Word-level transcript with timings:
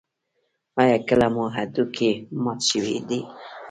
ایا 0.81 0.97
کله 1.07 1.27
مو 1.33 1.43
هډوکی 1.55 2.11
مات 2.43 2.59
شوی 2.69 2.97
دی؟ 3.07 3.19